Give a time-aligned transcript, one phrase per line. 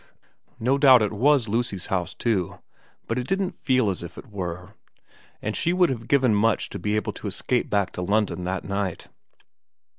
[0.59, 2.57] No doubt it was Lucy's house too,
[3.05, 4.73] but it didn't feel as if it were,
[5.43, 8.63] and she would have given much to be able to escape back to London that
[8.65, 9.09] night.